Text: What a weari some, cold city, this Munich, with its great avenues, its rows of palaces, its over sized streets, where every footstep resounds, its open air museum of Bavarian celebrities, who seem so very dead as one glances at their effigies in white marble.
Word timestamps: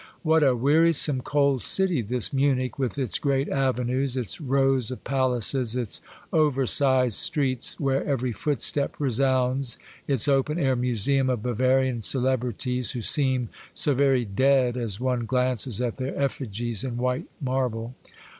What 0.23 0.41
a 0.41 0.55
weari 0.55 0.95
some, 0.95 1.21
cold 1.21 1.61
city, 1.61 2.01
this 2.01 2.33
Munich, 2.33 2.79
with 2.79 2.97
its 2.97 3.19
great 3.19 3.47
avenues, 3.49 4.17
its 4.17 4.41
rows 4.41 4.89
of 4.89 5.03
palaces, 5.03 5.75
its 5.75 6.01
over 6.33 6.65
sized 6.65 7.19
streets, 7.19 7.79
where 7.79 8.03
every 8.03 8.31
footstep 8.31 8.95
resounds, 8.97 9.77
its 10.07 10.27
open 10.27 10.57
air 10.57 10.75
museum 10.75 11.29
of 11.29 11.43
Bavarian 11.43 12.01
celebrities, 12.01 12.93
who 12.93 13.03
seem 13.03 13.49
so 13.75 13.93
very 13.93 14.25
dead 14.25 14.75
as 14.75 14.99
one 14.99 15.25
glances 15.27 15.79
at 15.79 15.97
their 15.97 16.17
effigies 16.19 16.83
in 16.83 16.97
white 16.97 17.27
marble. 17.39 17.93